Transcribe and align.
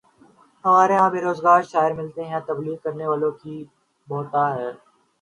ہمارے 0.65 0.95
ہاں 0.97 1.09
بے 1.13 1.19
روزگار 1.21 1.61
شاعر 1.71 1.91
ملتے 1.99 2.21
ہیں، 2.29 2.39
تبلیغ 2.49 2.77
کرنے 2.83 3.05
والوں 3.07 3.31
کی 3.41 3.55
بہتات 4.07 4.53
ہے۔ 4.59 4.71